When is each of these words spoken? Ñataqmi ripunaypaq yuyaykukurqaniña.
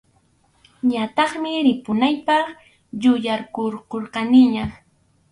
Ñataqmi 0.91 1.51
ripunaypaq 1.65 2.45
yuyaykukurqaniña. 3.01 4.65